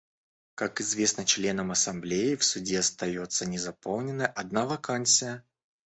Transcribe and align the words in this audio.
Как 0.55 0.81
известно 0.81 1.25
членам 1.25 1.69
Ассамблеи, 1.69 2.33
в 2.35 2.43
Суде 2.43 2.79
остается 2.79 3.45
незаполненной 3.47 4.25
одна 4.25 4.65
вакансия. 4.65 5.45